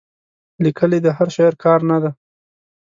لیکل 0.63 0.91
یې 0.95 0.99
د 1.03 1.07
هر 1.17 1.27
شاعر 1.35 1.53
کار 1.63 1.79
نه 1.89 1.97
دی. 2.01 2.11